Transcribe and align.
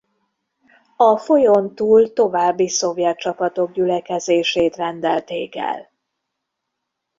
A 0.97 1.17
folyón 1.17 1.75
túl 1.75 2.13
további 2.13 2.67
szovjet 2.69 3.17
csapatok 3.17 3.71
gyülekezését 3.71 4.75
rendelték 4.75 5.55
el. 5.55 5.89